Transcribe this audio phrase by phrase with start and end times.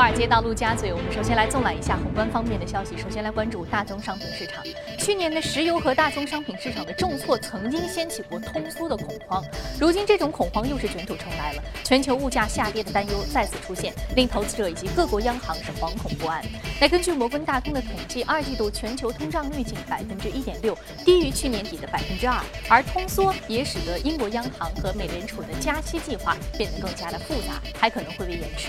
[0.00, 2.96] 华尔街到陆家嘴，我们首先来纵览一下宏观方面的消息。
[2.96, 4.64] 首先来关注大宗商品市场。
[5.00, 9.42] 去年的石油和大宗商品市场的重挫，曾经掀起过通缩的恐慌。
[9.80, 16.44] 如今这种恐慌又是卷土重来了，全球物价下跌的担忧再次出现，令投资者以及各国央行是惶恐不安。
[16.78, 22.38] 那根据摩根大通的统计，二季度全球通胀率仅百分之一点六，低于去年底的百分之二。
[22.68, 28.68] 而通缩也使得英国央行和美联储的加息计划变得更加的复杂，还可能会被延迟。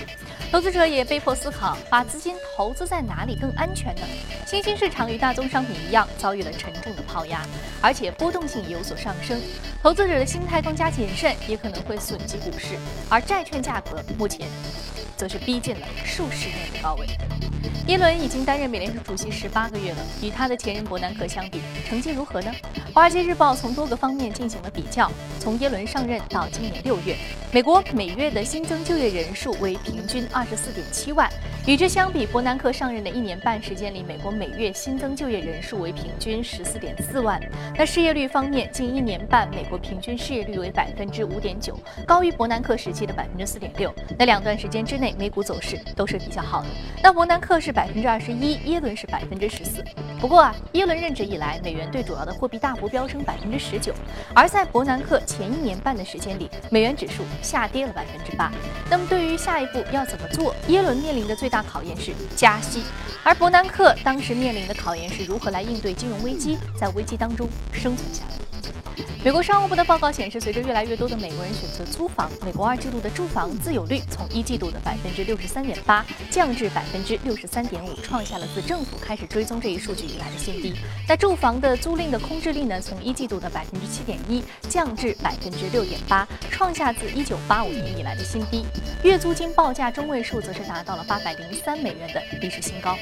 [0.50, 4.02] 投资者也被迫思考，把资金投资在哪里更安全呢？
[4.46, 7.44] 新兴市场与大宗商品一样，遭遇了沉重的抛压，
[7.80, 9.40] 而且波动性有所上升。
[9.82, 12.78] 投资者的心态更加谨慎，也可能会损及股市。
[13.08, 14.46] 而债券价格目前，
[15.16, 17.06] 则是逼近了数十年的高位。
[17.88, 22.52] 耶伦已经担任美联储主席十八个月了，与他的前任伯南克相比，成绩如何呢？
[22.94, 25.10] 《华尔街日报》从多个方面进行了比较。
[25.40, 27.16] 从耶伦上任到今年六月，
[27.50, 31.28] 美国每月的新增就业人数为平均二十四点七万。
[31.64, 37.40] 与之相比，伯南克上任的一年半时间里，美国每月新增就业人数为平均十四点四万。
[37.78, 43.94] 那失业率方面，近一年半，美国平均失业率为百分之五点九，高于伯南克时期的百分之四点六。
[44.18, 46.68] 那两段时间之内，美股走势都是比较好的。
[47.00, 49.84] 那伯南克是百分之二十一，耶伦是百分之十四。
[50.20, 53.94] 不过啊，耶伦任职以来，美元对主要的货币大幅飙升百分之十九，
[54.34, 58.50] 而在伯南克前一年半的时间里，美元指数下跌了百分之八。
[58.90, 62.82] 那么对于下一步要怎么做，耶伦面临的最大考验是加息，
[63.22, 68.41] 而伯南克当时面临的考验是如何来应对金融危机，在危机当中生存下来。
[69.24, 80.74] 美国商务部的报告显示，随着越来越多的美国人选择租房，美国二季度的住房自有率从一季度的百分之六十三点八降至百分之六十三点五，创下了自政府开始追踪这一数据以来的新低。
[81.08, 88.64] 那住房的租赁的空置率呢，从一季度的百分之七点一降至百分之六点八，创下自一九八五年以来的新低。
[89.04, 92.98] 月租金报价中位数则是达到了八百零三美元的历史新高。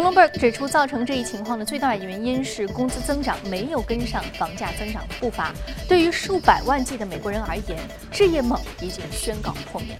[0.00, 5.52] Bloomberg 指出，造成这一情况的最大原因是工资增长没有跟上房价增长的步伐。
[5.86, 7.78] 对于数百万计的美国人而言，
[8.10, 9.98] 置业梦已经宣告破灭。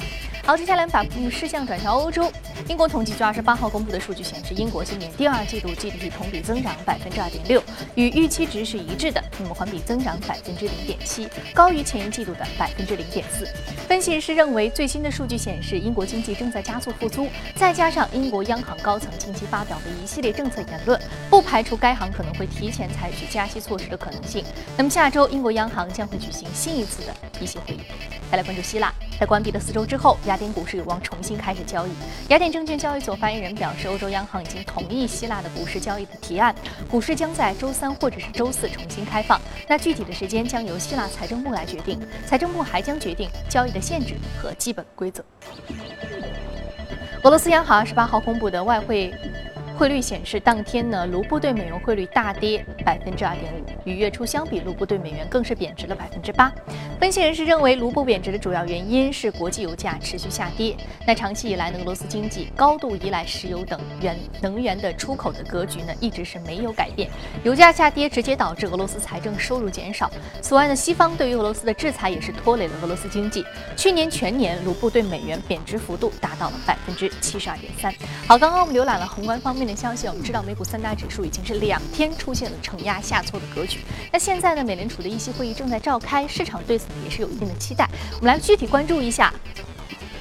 [0.50, 2.28] 好，接下来把视线转向欧洲。
[2.66, 7.62] 英国统计局二十八号公布的数据显示，英国今年第二季度 GDP 同比增长百分之二点六，
[7.94, 9.22] 与预期值是一致的。
[9.38, 13.46] 那么环比增长百分之零点七，高于前一季度的百分之零点四。
[13.86, 21.00] 分析师认为，最新的数据显示，英国经济正在加速复苏，再加上英国央行高层近期发表的一系列政策言论，
[21.30, 24.44] 不排除该行可能会提前采取加息措施的可能性。
[24.76, 27.80] 那么下周，英国央行将会举行新一次的议息会议。
[28.32, 31.90] 再来关注希腊，在关闭了四周之后，亚典股市有望重新开始交易。
[32.30, 36.54] 雅典证券交易所发言人表示，欧洲央行已经同意希腊的股市交易的提案，
[36.90, 39.40] 股市将在周三或者是周四重新开放。
[39.68, 45.22] 那具体的时间将由希腊财政部来决定，财政部还将决定交易的限制和基本规则。
[47.22, 49.14] 俄罗斯央行二十八号公布的外汇。
[49.76, 56.52] 汇率显示，当天呢，卢布对美元汇率大跌百分之二点五，与月初相比，卢布对美元更是贬值了百分之八。
[57.00, 60.76] 分析人士认为，卢布贬值的主要原因是国际油价持续下跌。
[61.06, 67.10] 那长期以来呢，俄罗斯经济高度依赖石油等原能源的出口的格局呢，一直是没有改变。
[67.42, 70.10] 油价下跌直接导致俄罗斯财政收入减少。
[70.40, 73.44] 此外呢，西方对于俄罗斯的制裁也是拖累了俄罗斯经济。
[73.76, 77.92] 去年全年，卢布对美元贬值幅度达到了百分之七十二点三。
[78.28, 79.70] 好，刚刚我们浏览了宏观方面的。
[79.80, 83.69] 消息，我们知道美股三大指数已经是两天出现了承压下挫的格局。
[84.12, 87.88] 那现在呢，美联储的议息会议正在召开，市场对此呢也是有一定的期待。
[88.18, 89.32] 我们来具体关注一下。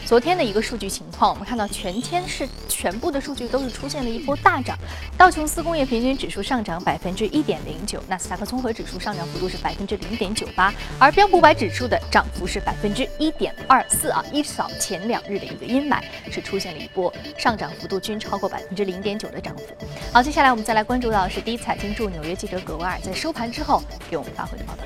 [0.09, 4.75] 昨天的一个数据情况，我们看到全天是全部的数据都是出现了一波大涨，
[5.15, 19.63] 道琼斯工业平均指数上涨百分之一点零九，纳斯达克综合指数上涨幅度是百分之零点九八，而标普五百指数的涨幅是百分之一点二四啊，一扫前两日的一个阴霾，是出现了一波上涨幅度均超过百分之零点九的涨幅。
[20.11, 24.81] 好，接下来我们再来关注到是第一财经驻纽约记者葛维尔在收盘之后给我们发回的报道。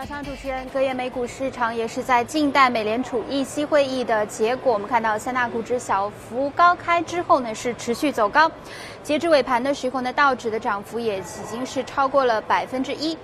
[0.00, 4.72] 早上，主持人，隔夜美股市场也是在静待美联储议息会议的结果。
[4.72, 8.50] 我们看到三大股指小幅高开之后呢，是持续走高。
[9.02, 13.16] 截至尾盘的时候呢，道指的涨幅也已经是超过了百分之一。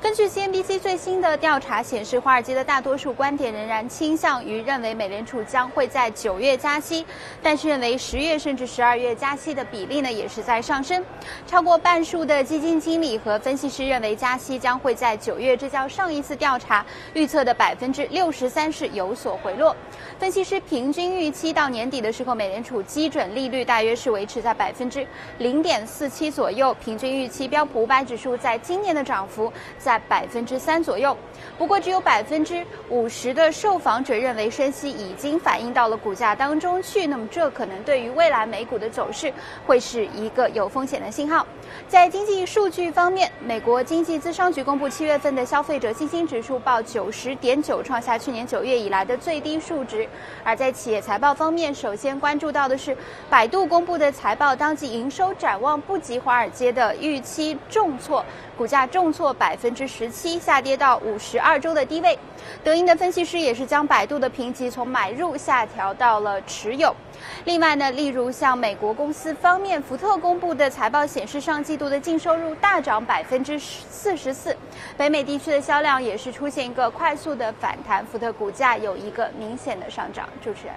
[0.00, 7.04] 根据 CNBC 最新的调查显示，华尔街的大多数观点仍然倾向于认为美联储将会在九月加息，
[7.42, 11.04] 但是认为十月甚至十二月加息的比例呢也是在上升。
[11.46, 19.74] 超过半数的基金经理和分析师认为加息将会在九月，这较上一次调查预测的百分之六十三是有所回落。
[20.20, 25.04] 分析师平均预期到年底的时候，美联储基准利率大约是维持在百分之
[25.38, 26.74] 零点四七左右。
[26.84, 31.16] 平均预期标普五百指数在今年的涨幅在百分之三左右。
[31.58, 37.06] 不过，只有百分之五十的受访者认为升息已经反映到了股价当中去。
[37.06, 39.32] 那么，这可能对于未来美股的走势
[39.66, 41.46] 会是一个有风险的信号。
[41.88, 50.08] 在经济数据方面，美国经济咨商局公布七月份的消费者信心指数报九十点九，创下去年九月以来的最低数值。
[50.42, 52.96] 而在企业财报方面，首先关注到的是
[53.28, 58.24] 百度公布的财报，当季营收展望不及华尔街的预期，重挫，
[58.58, 62.18] 股价重挫百分之十七，下跌到五十二周的低位。
[62.64, 66.92] 德银的分析师也是将百度的评级从买入下调到了持有。
[67.44, 74.56] 另外呢，例如像美国公司方面，福特公布的财报显示，上季度的净收入大涨百分之四十四，
[74.96, 80.28] 北美地区的销量也是出现一个快速的反弹，福特股价有一个明显的上涨。
[80.42, 80.74] 主持人。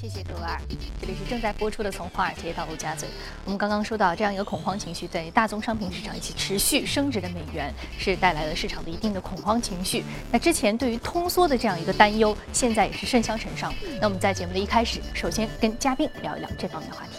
[0.00, 0.56] 谢谢格尔，
[1.00, 3.08] 这里是正在播出的《从华尔街到陆家嘴》。
[3.44, 10.04] 我们刚刚说到这样一个恐慌情绪，在大宗商品市场以及持续升值的美元，是带来了市场的一定的恐慌情绪。
[10.30, 13.74] 那之前对于通缩的这样一个担忧，现在也是甚嚣尘上。
[14.00, 17.17] 那我们在节目的一开始，首先跟嘉宾聊一聊这方面的话题。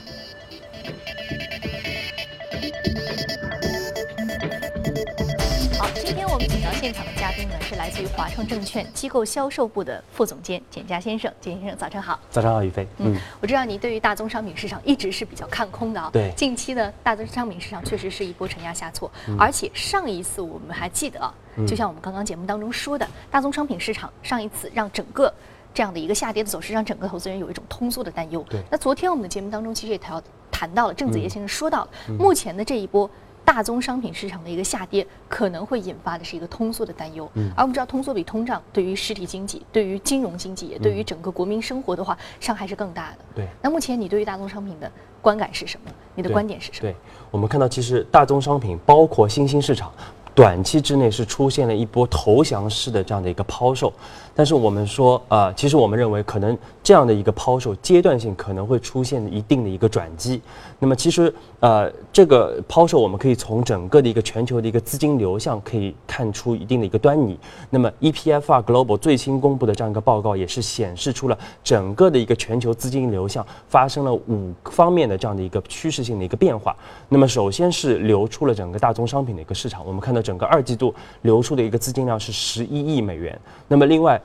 [6.39, 11.29] 们请到现场的嘉宾呢，是来自于华创证券机构销售部的副总监简佳先生。
[11.41, 12.17] 简先生，早上好。
[12.31, 12.87] 早上好，宇飞。
[12.99, 16.09] 嗯，我知道你对于大宗商品市场一直是比较看空的啊。
[16.13, 16.31] 对。
[16.37, 21.33] 近期呢，大宗商品市场确实是一波承压下挫，而且上一次我们还记得啊，
[21.67, 25.33] 就像我们刚刚节目当中说的，大宗商品市场上一次让整个
[25.73, 28.41] 这样的一个下跌的走势，让整个投资人有一种通缩的担忧。
[28.49, 28.63] 对。
[28.71, 33.09] 那昨天我们的节目当中其实也谈谈到了，郑子叶先生说到了目前的这一波。
[33.49, 37.27] 大宗商品市场的一个下跌，可能会引发的是一个通缩的担忧。
[37.33, 43.17] 嗯，而我们知道，通缩比通胀对于实体经济、对于金融经济，也对于整个国民生活的话，伤害是更大的。
[43.33, 43.47] 对。
[43.59, 45.91] 那目前你对于大宗商品的观感是什么？
[46.13, 46.91] 你的观点是什么？
[46.91, 46.95] 对
[47.31, 49.91] 我们看到，其实大宗商品包括新兴市场，
[50.35, 53.91] 短期之内是出现了一波投降式的这样的一个抛售。
[54.39, 60.41] 但是我们说，啊，其实我们认为，可能这样的一个抛售阶段性可能会出现一定的一个转机。
[60.79, 61.33] 那么其实。
[61.61, 67.37] 呃，这个抛售我们可以从整个的一个全球的一个资金流向可以看出一定的一个端倪。
[67.69, 76.73] 那么 EPFR Global 最新公布的这样一个报告也是显示出了整个的一个全球资金流向发生了五方面的这样的一个趋势性的一个变化。
[77.09, 83.37] 那么首先是流出了整个大宗商品的一个市场，我们看到整个二季度流出的一个资金量是十一亿美元。
[83.67, 84.17] 那么另外。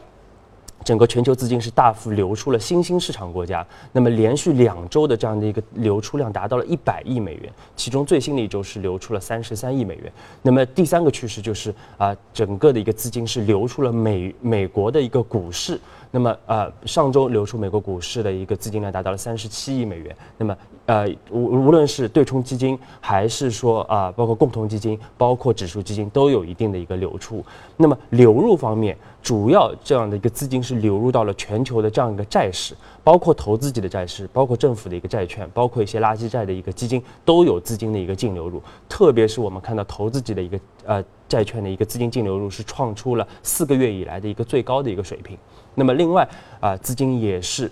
[0.84, 10.12] 整个全球资金是大幅流出了新兴市场国家，那么连续两周的这样的一个流出量达到了一百亿美元，其中最新的一周是流出了三十三亿美元。
[10.42, 15.80] 那么第三个趋势就是啊，整个的一个资金是流出了美美国的一个股市。
[16.14, 20.16] 那么，呃，上周流出美国股市的一个资金量达到了三十七亿美元。
[20.38, 20.56] 那么，
[20.86, 27.44] 呃，无无论是对冲基金，还是说啊，包括共同基金，包括指数基金，都有一定的一个流出。
[27.76, 38.62] 那么流入方面，主要这样的一个资金是流入到了全球的这样一个债市，包括投资级的债市，包括政府的一个债券，包括一些垃圾债的一个基金，都有资金的一个净流入。
[38.88, 45.36] 特别是我们看到投资级的一个呃债券的一个资金净流入是创出了四个月以来的一个最高的一个水平。
[45.74, 46.28] 那么另外
[46.60, 47.70] 啊，资金也是。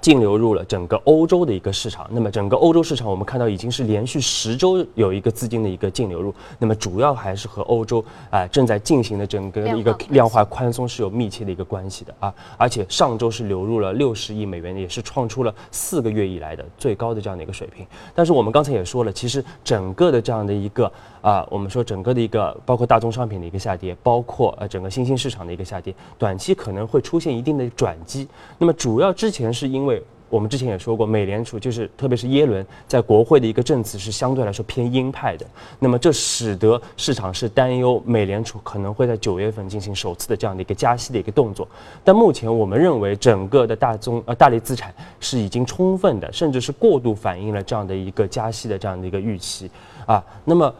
[0.00, 17.86] 净流入了整个欧洲的一个市场，那么整个欧洲市场我们看到已经是连续十周有一个资金的一个净流入，那么主要还是和欧洲啊正在进行的整个一个量化宽松是有密切的一个关系的啊，而且上周是流入了六十亿美元，也是创出了四个月以来的最高的这样的一个水平。
[18.14, 20.90] 但是我们刚才也说了，其实整个的这样的一个
[21.22, 28.26] 啊，我们说整个的一个包括大宗商品的一个下跌，包括呃整个新兴市场的一个下跌，短期可能会出现一定的转机。
[28.58, 35.44] 那么主要之前是因为我们之前也说过，美联储就是特别是耶伦在国会的一个证词是相对来说偏鹰派的，
[35.80, 41.66] 那么这使得市场是担忧美联储可能会在九月份进行首次的这样的一个加息的一个动作。
[42.04, 49.68] 但目前我们认为，整个的大宗呃大类资产是已经充分的，甚至是过度反映了这样的一个加息的这样的一个预期
[50.06, 50.24] 啊。
[50.44, 50.72] 那么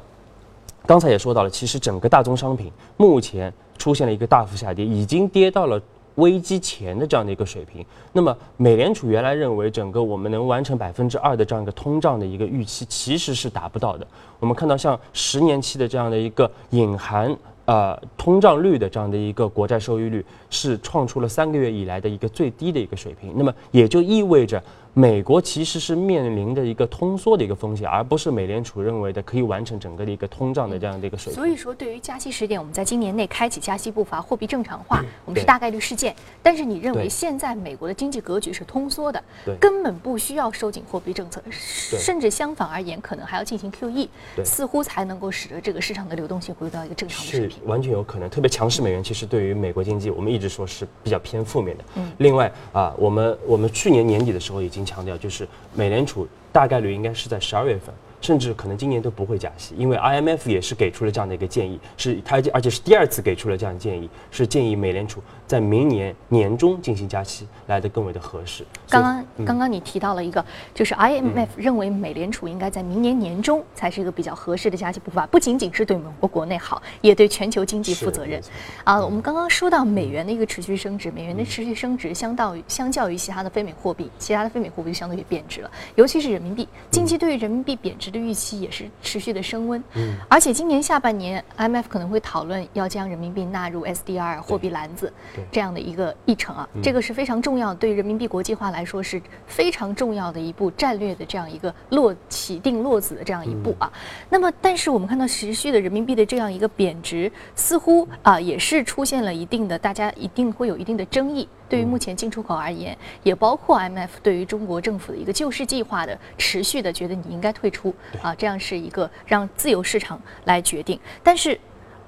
[0.90, 5.80] 刚才也说到了，其实整个大宗商品目前出现了一个大幅下跌，已经跌到了。
[6.16, 14.06] 危机前的这样的一个水平，那么美联储原来认为整个我们能完成百分之二的这样一个通胀的一个预期，其实是达不到的。
[14.40, 17.35] 我们看到像十年期的这样的一个隐含。
[17.71, 23.33] 呃通胀率的这样的一个国债收益率是创出了三个月以来的一个最低的一个水平。
[23.37, 24.61] 那么也就意味着。
[24.93, 31.41] 美国其实是面临着一个通缩的一个风险，而不是美联储认为的可以完成整个的一个通胀的这样的一个水平。
[31.41, 36.12] 所以说，对于加息时点，我们在今年内开启加息步伐，货币正常化，我们是大概率事件。
[36.43, 39.23] 但是你认为现在美国的经济格局是通缩的，
[39.61, 44.09] 根本不需要收紧货币政策，甚至相反而言，可能还要进行 QE，
[44.45, 47.60] 似乎才能够使得这个市场的流动性回到一个正常的水平。
[47.64, 51.85] 完全有可能，特别强势美元其实对于美国经济，我们一直说是比较偏负面的。
[51.95, 52.12] 嗯。
[52.19, 54.81] 另外啊，我们我们去年年底的时候已经。
[54.90, 57.95] 强调就是美联储大概率应该是在十二月份。
[58.21, 68.65] 甚至可能今年都不会加息，因为 IMF 也是给出了这样的一个建议，是它而且是第二次给出了这样的建议，是建议美联储在明年年中进行加息，来的更为的合适。
[68.89, 78.41] 刚刚刚刚你提到了一个，就是 IMF 认为美联储应该在明年年中才是一个比较合适的加息步伐，不仅仅是对美国国内好，也对全球经济负责任。
[78.85, 88.10] 啊，我们刚刚说到美元的一个持续升值，美元的持续升值相当于相较于其他的非美货币，其他的非美货币就相对于贬值了，尤其是人民币，近期对于人民币贬值。
[88.11, 95.12] 的预期也是持续的升温，嗯，而且今年下半年，IMF 可能会讨论要将人民币纳入 SDR 货币篮子
[95.50, 103.93] 这样的一个议程啊，这个是非常重要，对人民币国际化来说是非常重要的一步战略的这样一个落起定落子的这样一步啊。
[104.29, 111.49] 那么，但是我们看到持续的人民币的这样一个贬值，似乎啊也是出现了一定的，大家一定会有一定的争议。
[111.71, 120.99] 对于目前进出口而言，也包括 IMF 对于中国政府的一个救市计划的持续的觉得你应该退出啊，这样是一个让自由市场来决定。
[121.23, 121.59] 但是，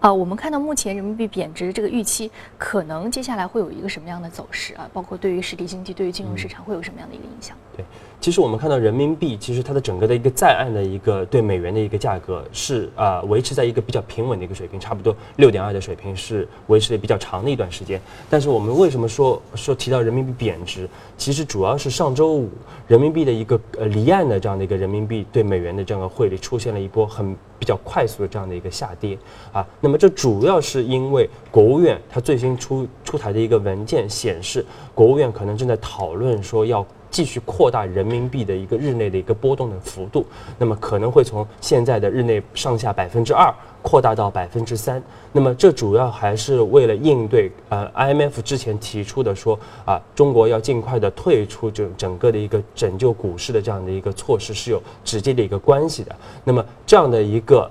[0.01, 2.29] 啊，我们看到目前人民币贬值这个预期，
[2.59, 4.91] 可能接下来会有一个什么样的走势啊？
[4.93, 7.57] 包括对于实体经济、对于金融市场会有什么样的一个影响？
[7.77, 7.85] 对。
[8.23, 18.01] 其实我们看到人民币，其实它的整个的一个在岸的一个对美元的一个价格是啊维持在一个比较平稳的一个水平，差不多六点二的水平是维持的比较长的一段时间。
[18.31, 20.89] 但是我们为什么说说提到人民币贬值？
[21.19, 22.49] 其实主要是上周五
[22.87, 29.19] 人民币的一个呃离岸的这样的一个人民币对美元的这样的汇率出现了一波很比较快速的这样的一个下跌
[29.51, 29.67] 啊。
[29.81, 34.65] 那么这主要是因为国务院它最新出出台的一个文件显示，
[34.95, 36.87] 国务院可能正在讨论说要。
[37.13, 40.27] 继续扩大人民币的一个日内的一个波动的幅度，
[40.59, 45.01] 那么可能会从现在的日内上下百分之二扩大到百分之三。
[45.31, 56.17] 那么这主要还是为了应对呃 IMF 之前提出的说啊中国要尽快的退出整整个的一个拯救股市的这样的一个措施是有直接的一个关系的。
[56.43, 57.71] 那么这样的一个。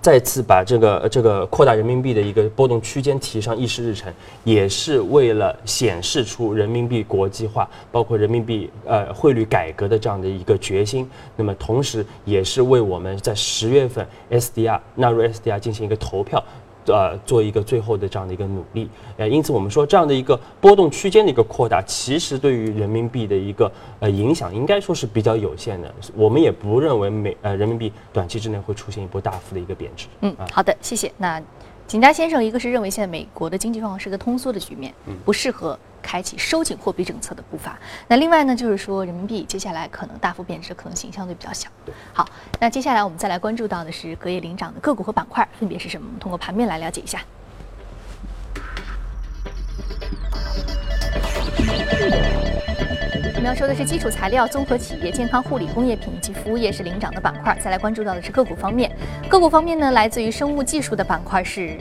[0.00, 4.12] 再次把这个这个扩大人民币的一个波动区间提上议事日程，
[4.44, 11.08] 也是为了显示出人民币国际化，包括人民币呃汇率改革的这样的一个决心。
[11.36, 16.42] 那么同时，也是为我们在十月份 SDR 纳入 SDR 进行一个投票。
[16.90, 23.70] 呃，做一个最后的这样的一个努力，呃，因此我们说这样的一个波动区间的一个扩大，其实对于人民币的一个
[24.00, 25.92] 呃影响，应该说是比较有限的。
[26.14, 30.06] 我们也不认为美呃人民币短期之内会出现一波大幅的一个贬值。
[30.20, 31.12] 嗯，好的，谢谢。
[31.16, 31.42] 那
[31.86, 34.94] 景佳先生，一个是认为现在美国的经济状况是个通缩的局面，
[35.24, 35.78] 不适合。
[36.02, 37.78] 开启收紧货币政策的步伐。
[38.08, 41.68] 那另外呢，就是说人民币接下来可能大幅贬值的可能性相对比较小。
[42.12, 42.28] 好，
[42.58, 46.06] 那接下来我们再来关注到的是隔夜领涨的个股和板块分别是什么？
[46.08, 47.20] 我们通过盘面来了解一下。
[53.34, 57.58] 我们要说的是基础材料、综合企业、健康护理、工业品以及服务业是领涨的板块。
[57.58, 58.94] 再来关注到的是个股方面，
[59.30, 61.78] 个股方面呢，来自于生物技术的板块是。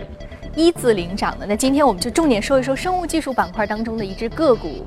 [0.60, 4.84] 一字领涨的，那今天我们就重点说一说生物技术板块当中的一只个股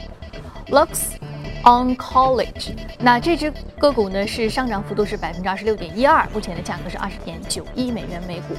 [0.66, 2.74] ，Luxon College。
[2.98, 8.54] 那这只个股呢是上涨幅度是百分之二十六点一二，目前的价格是二十点九一美元每股。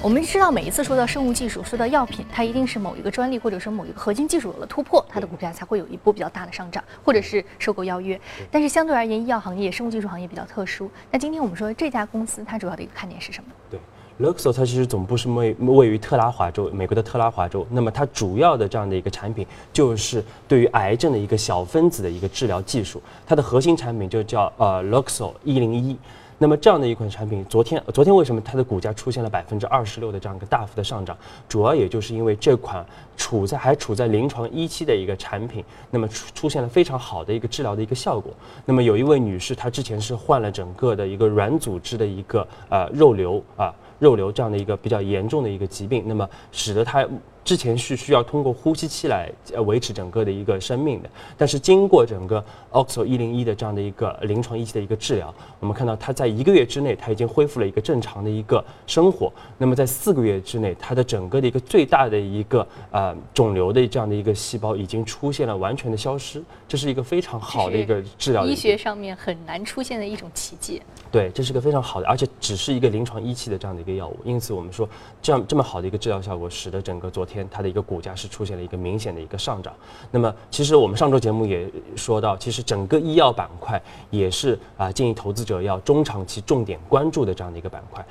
[0.00, 8.20] 我们知道每一次说到生物技术，说到药品，它一定是某一个专利或者说某一个核心技术有了突破，它的股价才会有一波比较大的上涨，或者是收购邀约。
[8.52, 10.88] 但是相对而言，医药行业、生物技术行业比较特殊。
[11.10, 13.50] 那今天我们说这家公司，它主要的一个看点是什么？
[13.68, 13.80] 对。
[14.18, 17.66] Luxo 它其实总部是位位于特拉华州，美国的特拉华州。
[17.70, 23.02] 那么它主要的这样的一个产品，就是对于癌症的一个小分子的一个治疗技术。
[23.26, 25.98] 它的核心产品就叫呃 Luxo 一零一。
[26.38, 31.16] 那么这样的一款产品，昨天昨天为什么它的股价出现了百分之二十六的这样一个大幅的上涨？
[31.46, 32.84] 主要也就是因为这款
[33.18, 38.32] 处在还处在临床一期的一个产品，那么出出现了非常好的一个治疗的一个效果。
[38.64, 43.74] 那么有一位女士，她之前是患了整个的一个软组织的一个呃肉瘤啊。
[43.98, 47.06] 肉瘤这样的一个比较严重的一个疾病，那么使得他
[47.44, 59.32] 之前是需要通过呼吸器来呃维持整个的一个生命的，但是经过整个 OXO 一零一的这样的一个临床一期的一个治疗，我们看到他在一个月之内他已经恢复了一个正常的一个生活。
[59.58, 68.44] 那么在四个月之内，他的整个的一个最大的一个呃肿瘤的这样的一个细胞已经出现了完全的消失，这是一个非常好的一个治疗。
[68.44, 70.82] 医学上面很难出现的一种奇迹。
[71.16, 74.86] 对，这是个非常好的，而且只是一个临床一期的这样的一个药物，因此我们说
[75.22, 79.72] 这样这么好的一个治疗效果，使得整个昨天它的一个股价是出现了一个明显的一个上涨。
[80.10, 88.04] 那么其实我们上周节目也说到，其实整个医药板块也是啊建议投资者要中长期重点关注的这样的一个板块，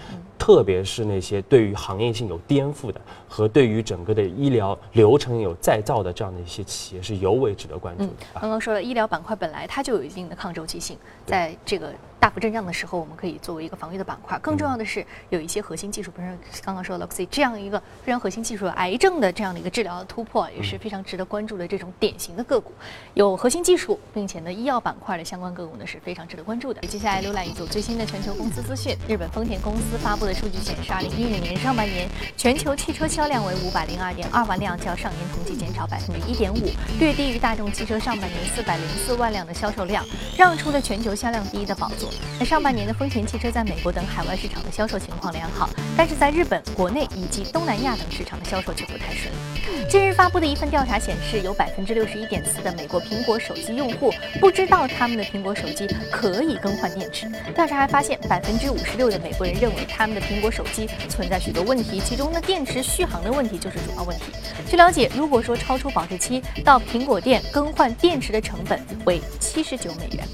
[0.45, 8.13] 特别是那些对于行业性有颠覆的和对于整个的医疗流程有再造的这样的一些企业是尤为值得关注的。
[8.39, 11.91] 刚刚说了，医疗板块本来它就有一定的抗周期性，在这个。
[12.17, 14.35] 大幅震荡的时候，我们可以作为一个防御的板块。
[14.39, 16.27] 更重要的是，有一些核心技术，比如
[16.63, 22.71] 刚刚说的 Luxy 这样一个非常核心技术，癌症的这样的一个治疗的突破，也是非常值得关注的这种典型的个股。
[23.13, 26.81] 有核心技术，并且呢，医药板块的相关个股呢是非常值得关注的。
[26.87, 28.97] 接下来浏览一组最新的全球公司资讯。
[29.07, 40.05] 日本丰田公司发布的数据显示，二零一五年上半年全球汽车销量为五百零二点二万辆，较上年同期减少百分之一点五，略低于大众汽车上半年四百零四万辆的销售量，
[40.37, 42.09] 让出了全球销量第一的宝座。
[42.37, 49.87] 那上半年的丰田汽车在美国等海外市场的销售情况良好，但是在日本、国内以及东南亚等市场的销售却不太顺利。
[49.89, 57.29] 近日发布的一份调查显示，有百分之六十一点四的美国苹果手机用户不知道他们的苹果手机可以更换电池。
[57.53, 64.25] 调查还发现，百分之五十六的美国人认为他们的苹果手机存在许多问题，其中呢电池续航的问题就是主要问题。
[64.67, 70.27] 据了解，如果说超出保质期，到苹果店更换电池的成本为七十九美元。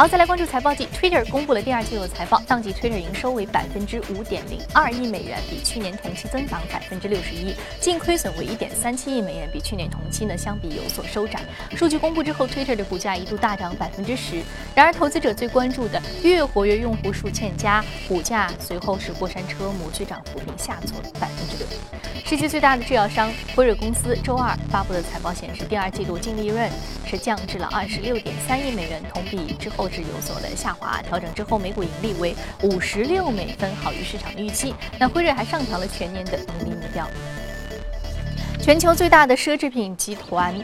[0.00, 11.40] 好，再来关注财报季，Twitter 公布了第二季度的财报，当季 Twitter 营收为百分之五点零二亿美元，比去年同期增长百分之六十一，净亏损为一点三七亿美元，比去年同期呢相比有所收窄。
[11.76, 14.42] 数据公布之后，Twitter 的股价一度大涨百分之十，
[14.74, 21.66] 然而投资者最关注的月活跃用户数欠佳，股价随后是过山车模具涨幅，并下挫百分之六。
[22.24, 26.70] 世界最大的制药商辉瑞公司周二发布的财报显示，第二季度净利润
[27.04, 29.89] 是降至了二十六点三亿美元，同比之后。
[29.90, 34.74] 是有所的下滑，调整之后每股盈利为五十六美分，好于市场预期。
[34.98, 37.06] 那辉瑞还上调了全年的盈利目标。
[38.60, 40.54] 全球最大的奢侈品集团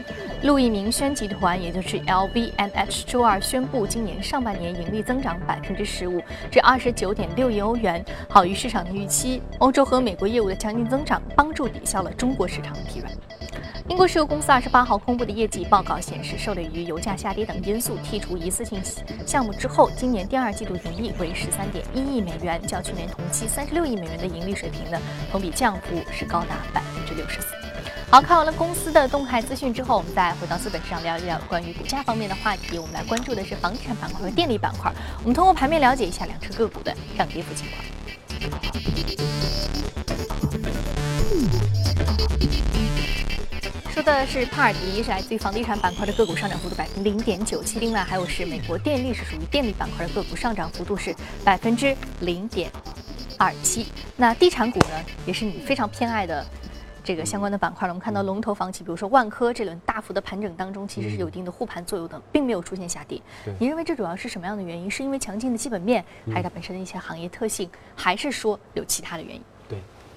[0.43, 9.41] 路易明轩集团，也就是 LVMH，周二宣布，今年上半年盈利增长百分之十五，至二十九点六亿欧元，好于市场的预期。
[9.57, 13.11] 欧洲和美国业务的强劲增长，帮助抵消了中国市场的疲软。
[13.89, 18.81] 英国石油公司二十八号公布的业绩报告显示，受累于油价下跌等因素，剔除一次性
[19.25, 24.99] 项目之后，今年第二季度盈利为十三点一亿美元，较去年同期三十六亿美元的盈利水平呢，
[25.31, 27.47] 同比降幅是高达百分之六十四。
[28.09, 32.77] 好看完了公司的动态资讯之后，我们再回到资本市场聊一聊关于股价方面的话题。
[32.77, 34.91] 我们来关注的是房地产板块和电力板块。
[35.19, 37.83] 我们通过盘面了解一下两只个股的涨跌幅情况。
[44.07, 47.77] 说的是帕尔迪，是来自于房地产板块的个股上涨幅度百分之零点九七。
[47.77, 52.71] 另外还有是美国电力，是属于电力板块的个股，上涨幅度是百分之零点
[53.37, 53.85] 二七。
[54.15, 56.45] 那地产股呢，也是你非常偏爱的
[57.03, 57.93] 这个相关的板块了。
[57.93, 63.21] 我们看到龙头房企，比如说万科，这轮大幅的盘整当中，其实是有一定的护盘作用的，并没有出现下跌。
[63.59, 64.89] 你认为这主要是什么样的原因？
[64.89, 69.41] 是因为强劲的基本面，还是它本身的一些行业特性，还是说有其他的原因？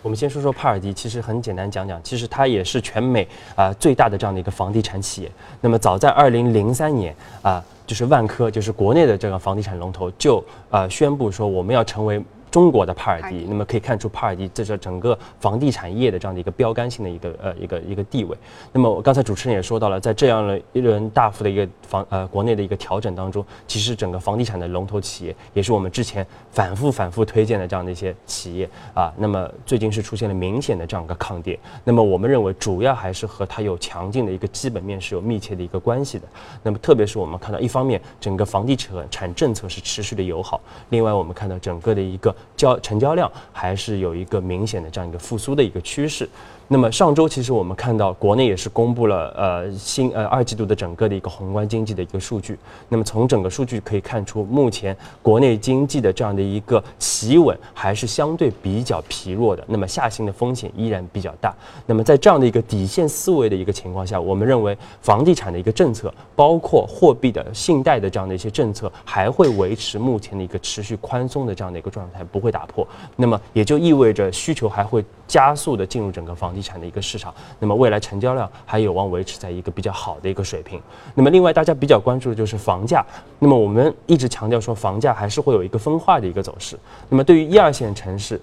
[0.02, 5.30] 我们先说说帕尔迪，其实很简单讲讲，其实它也是全美啊最大的这样的一个房地产企业。
[5.60, 12.22] 那么早在二零零三年啊，就是万科，就是国内的这个房地产龙头，就啊宣布说我们要成为。
[12.50, 18.36] 中国的帕尔迪，那么可以看出帕尔迪这是整个房地产业的这样的一个标杆性的一个呃一个一个地位。
[18.72, 29.12] 那么我刚才主持人也说到了，在这样的一轮大幅的一个房呃国内的一个调整当中，其实整个房地产的龙头企业也是我们之前反复反复推荐的这样的一些企业啊。
[29.16, 31.58] 那么最近是出现了明显的这样一个抗跌。
[31.84, 36.26] 那么我们认为主要还是和它有强劲的一个基本面是有密切的一个关系的。
[36.62, 38.74] 那么特别是我们看到一方面整个房地
[39.08, 42.34] 产政策是持续的友好，另外我们看到整个的一个。
[42.56, 46.28] 交成交量还是有一个明显的这样一个复苏的一个趋势。
[46.72, 52.56] 那么上周其实我们看到国内也是公布了呃新呃二季度的整个的一个宏观经济的一个数据。
[52.88, 59.64] 那么从整个数据可以看出，目前国内经济的这样的一个企稳还是相对比较疲弱的。
[59.66, 61.52] 那么下行的风险依然比较大。
[61.86, 72.86] 那么在这样的一个底线思维的一个情况下，我们认为房地产的一个政策，包括货币的信贷的这样的一些政策，还会维持目前的一个持续宽松的这样的一个状态，不会打破。
[73.16, 75.04] 那么也就意味着需求还会。
[75.30, 80.82] 加速的进入整个房地产的一个市场，那么未来成交量还有望维持在一个比较好的一个水平。
[81.14, 83.06] 那么另外大家比较关注的就是房价，
[83.38, 86.76] 那么我们一直强调说房价还是会有一个分化的一个走势。
[87.08, 88.40] 那么对于一二线城市。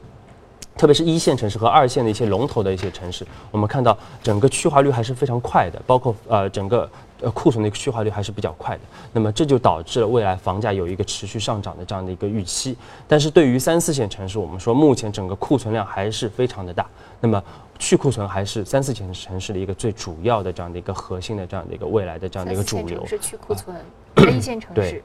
[0.78, 6.88] 特别是一线城市和二线的一些龙头的一些城市，我们看到整个去化率还是非常快的，包括呃整个
[7.22, 8.82] 呃库存的一个去化率还是比较快的。
[9.14, 12.78] 那么这就导致了未来房价有一个持续上涨的这样的一个预期。
[13.08, 16.86] 但是对于三四线城市，我们说目前整个库存量还是非常的大，
[17.20, 17.44] 那么
[17.80, 23.06] 去库存还是三四线城市的一个最主要的这样的一个核心的这样的一个未来的这样的一个主流。
[23.06, 23.76] 是去库存，
[24.16, 25.04] 一线城市。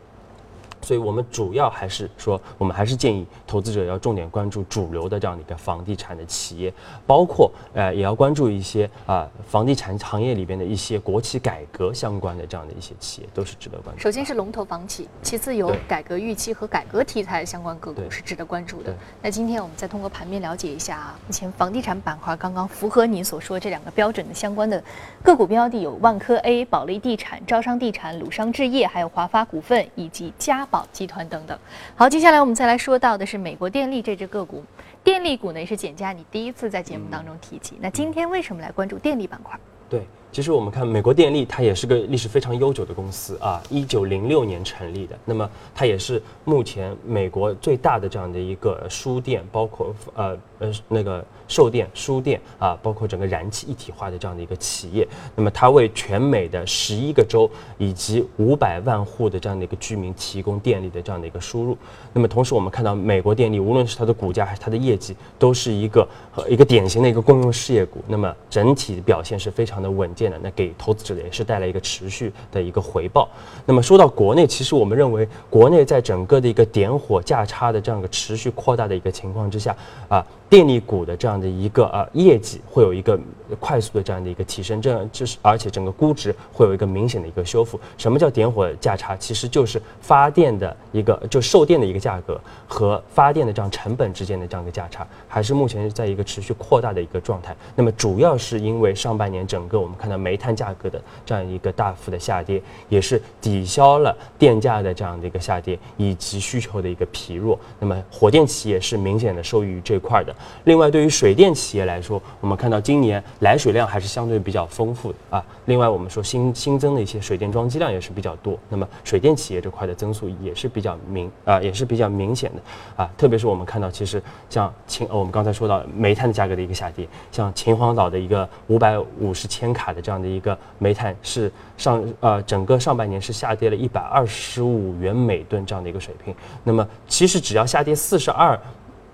[0.82, 6.74] 所以我们主要还是说，我们还是建议投资者要重点关注主流的这样的一个房地产的企业，
[7.06, 14.02] 包括呃也要关注一些啊房地产行业里边的一些国企改革相关的这样的一些企业，都是值得关注。
[14.02, 18.92] 首先是龙头房企，其次有改革预期和改革题材相关个股是值得关注的。
[19.22, 24.82] 那今天我们再通过盘面了解一下啊，目前房地产板块刚刚符合你所说这两个标准的相关的
[25.22, 30.66] 个股标的有万科 A、保利地产、招商地产、鲁商置业，还有华发股份以及嘉。
[30.72, 31.58] 宝集团等等，
[31.94, 34.64] 好，接下来我们再来说到的是美国电力这只个股，
[35.04, 39.60] 电力股呢也是简家你第一次在节目当中提及，那今天为什么来关注电力板块？
[39.92, 40.00] 对。
[40.32, 45.14] 其实我们看美国电力，它也是个历史非常悠久的公司啊，一九零六年成立的。
[45.26, 55.06] 那么它也是目前美国最大的这样的一个输电，包括呃呃那个售电、输电啊，包括整个燃气一体化的这样的一个企业。
[55.36, 61.76] 那么它为全美的十一个州以及五百万户的这样的一个居民提供电力的这样的一个输入。
[62.14, 68.02] 那么同时我们看到美国电力，无论是它的股价还是它的业绩，都是一个和一个典型的一个公用事业股。
[68.08, 70.38] 那么整体表现是非常那稳健的。
[70.42, 73.28] 那给投资者也是带来一个持续的一个回报。
[73.66, 79.76] 那么说到国内，其实我们认为国内在整个的一个点火价差的这样一个持续扩大的一个情况之下，
[80.08, 83.18] 啊，电力股的这样的一个呃业绩会有一个
[83.58, 87.80] 快速的这样的一个提升，这样就是而且整个估值会有一个明显的一个修复。
[87.96, 89.16] 什么叫点火价差？
[89.16, 92.38] 其实就是发电的一个就售电的一个价格
[92.68, 97.56] 和发电的这样成本之间的这样一个价差，还是目前在一个持续扩大的一个状态。
[97.74, 100.18] 那么主要是因为上半年整个我们看到。
[100.18, 107.58] 煤炭价格的这样一个大幅的下跌，也是抵消了电价的这样的一个下跌，以及需求的一个疲弱。
[107.80, 110.36] 那么火电企业是明显的受益于这块的。
[110.64, 115.44] 另外，对于水电企业来说，我们看到今年来水量还是相对比较丰富的啊。
[115.66, 118.58] 另外，我们说新新增的一些水电装机量也是比较多。
[118.68, 123.10] 那么水电企业这块的增速也是比较明啊，也是比较明显的啊。
[123.16, 136.34] 特别是我们看到，其实像秦，我们刚才说到煤炭的价格的一个下跌，像秦皇岛的一个五百五十千卡的这样的一个煤炭是上呃整个上半年是下跌了一百二十五元每吨这样的一个水平。
[136.64, 138.58] 那么其实只要下跌四十二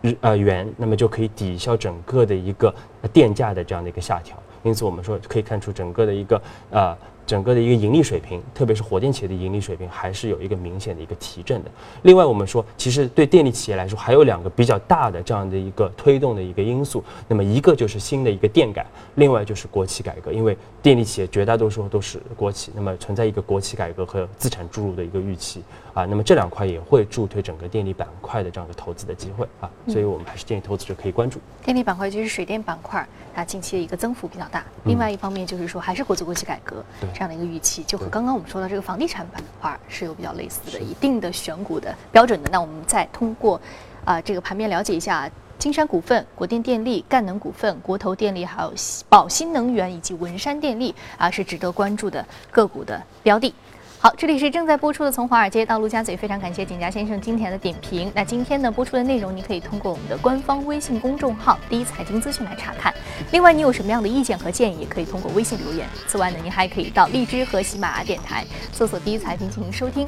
[0.02, 2.74] 日呃元，那么就可以抵消整个的一个
[3.12, 4.36] 电价的这样的一个下调。
[4.62, 6.96] 因此我们说可以看出整个的一个呃。
[7.28, 11.70] 整个的一个盈利水平，特别是火电企业的盈利水平，还是有一个明显的一个提振的。
[12.04, 17.04] 另外，我们说，其实对电力企业来说，还有两个比较大的这样的一个推动的一个因素。
[17.28, 18.86] 那么，一个就是新的一个电改，
[19.16, 20.32] 另外就是国企改革。
[20.32, 25.62] 因为电力企业绝大多数都是国企，那么存在一个国企改革和资产注入的一个预期
[25.92, 26.06] 啊。
[26.06, 29.68] 那么这两块也会助推整个电力板块的这样的投资的机会啊。
[29.86, 34.64] 所以我们还是建议投资者可以关注电力板块，就是水电板块，它近期的一个增幅比较大。
[34.84, 36.82] 另外一方面就是说，还是国资国企改革。
[37.18, 42.48] 这样的一个预期，就和刚刚我们说到这个房地产板块是有比较类似的，一定的选股的标准的。
[42.52, 43.60] 那我们再通过
[44.04, 45.28] 啊这个盘面了解一下，
[45.58, 48.72] 金山股份、国电电力、赣能股份、国投电力，还有
[49.08, 53.52] 宝新能源以及文山电力啊，是值得关注的个股的标的。
[54.00, 58.12] 好，这里是正在播出的《从华尔街到陆家嘴》，非常感谢景家先生今天的点评。
[58.14, 62.94] 那今天呢播出的内容，你可以通过我们的官方微信公众号“第一财经资讯”来查看。
[63.32, 65.84] 另外，你有什么样的意见和建议，也可以通过微信留言。
[66.06, 70.06] 此外呢，您还可以到荔枝和喜马拉雅电台搜索“第一财经”进行收听。